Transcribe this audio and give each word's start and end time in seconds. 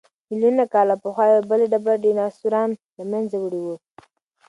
ملیونونه 0.29 0.65
کاله 0.73 0.95
پخوا 1.03 1.23
یوې 1.29 1.43
بلې 1.49 1.65
ډبرې 1.71 2.01
ډیناسوران 2.03 2.69
له 2.97 3.03
منځه 3.11 3.35
وړي 3.39 3.59
وو. 3.65 3.75